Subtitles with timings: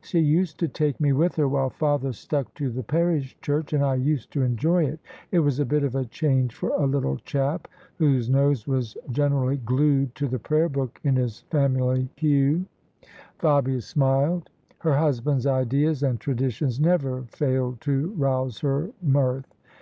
[0.00, 3.84] She used to take me wrlth her, while father stuck to the parish church, and
[3.84, 4.98] I used to enjoy it;
[5.30, 7.68] it was a bit of a change for a little chap
[7.98, 12.64] whose nose was generally glued to the prayer book in his family pew."
[13.38, 14.48] Fabia smiled.
[14.78, 19.54] Her husband's ideas and traditions never failed to rouse her mirth.